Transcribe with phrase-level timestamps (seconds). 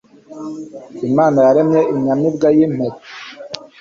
[1.07, 3.03] Imana yaremye inyamibwa y' Impeta